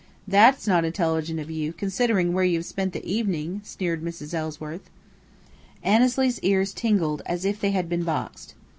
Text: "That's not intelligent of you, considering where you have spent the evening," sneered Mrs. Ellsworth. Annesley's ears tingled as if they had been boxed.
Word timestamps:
"That's 0.27 0.65
not 0.65 0.83
intelligent 0.83 1.39
of 1.39 1.51
you, 1.51 1.73
considering 1.73 2.33
where 2.33 2.43
you 2.43 2.57
have 2.57 2.65
spent 2.65 2.93
the 2.93 3.05
evening," 3.05 3.61
sneered 3.63 4.03
Mrs. 4.03 4.33
Ellsworth. 4.33 4.89
Annesley's 5.83 6.39
ears 6.39 6.73
tingled 6.73 7.21
as 7.27 7.45
if 7.45 7.61
they 7.61 7.69
had 7.69 7.87
been 7.87 8.03
boxed. 8.03 8.55